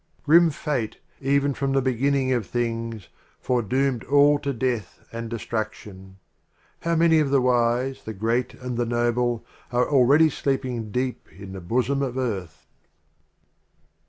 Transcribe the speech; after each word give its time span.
XXII. 0.01 0.23
Grim 0.25 0.49
Fate, 0.49 0.97
even 1.21 1.53
from 1.53 1.73
the 1.73 1.79
Begin 1.83 2.15
ning 2.15 2.31
of 2.31 2.47
Things, 2.47 3.07
Foredoomed 3.39 4.03
All 4.05 4.39
to 4.39 4.51
Death 4.51 5.01
and 5.13 5.29
De 5.29 5.37
struction. 5.37 6.17
How 6.79 6.95
many 6.95 7.19
of 7.19 7.29
the 7.29 7.39
Wise, 7.39 8.01
the 8.03 8.13
Great 8.15 8.55
and 8.55 8.77
the 8.77 8.85
Noble 8.87 9.45
Are 9.71 9.87
already 9.87 10.31
sleeping 10.31 10.89
deep 10.89 11.27
in 11.31 11.51
the 11.53 11.61
Bosom 11.61 12.01
of 12.01 12.17
Earth 12.17 12.65